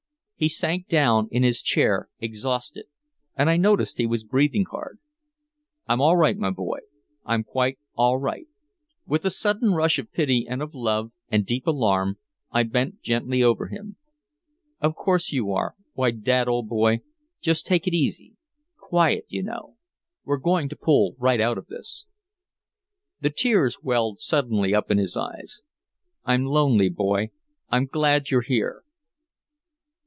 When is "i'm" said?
5.87-6.01, 7.23-7.43, 26.25-26.45, 27.69-27.85